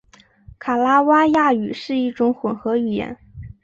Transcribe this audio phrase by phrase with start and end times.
[0.57, 3.19] 卡拉瓦亚语是一种混合语言。